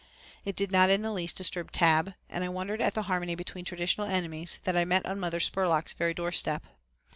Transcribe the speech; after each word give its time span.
It 0.45 0.55
did 0.55 0.71
not 0.71 0.89
in 0.89 1.03
the 1.03 1.11
least 1.13 1.35
disturb 1.35 1.71
Tab, 1.71 2.15
and 2.27 2.43
I 2.43 2.49
wondered 2.49 2.81
at 2.81 2.95
the 2.95 3.03
harmony 3.03 3.35
between 3.35 3.65
traditional 3.65 4.07
enemies 4.07 4.57
that 4.63 4.75
I 4.75 4.83
met 4.83 5.05
on 5.05 5.19
Mother 5.19 5.39
Spurlock's 5.39 5.93
very 5.93 6.15
doorstep. 6.15 6.65